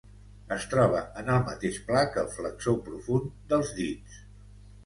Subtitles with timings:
[0.53, 4.21] Es troba en el mateix pla que el flexor profund dels dits.